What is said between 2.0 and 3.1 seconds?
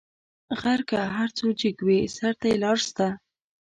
سر ته یې لار سته.